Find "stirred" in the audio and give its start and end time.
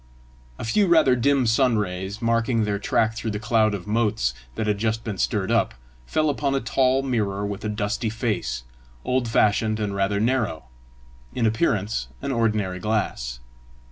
5.19-5.51